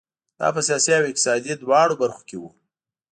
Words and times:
دا 0.39 0.47
په 0.55 0.61
سیاسي 0.67 0.91
او 0.97 1.03
اقتصادي 1.09 1.53
دواړو 1.59 1.99
برخو 2.01 2.21
کې 2.29 2.37
وو. 2.39 2.49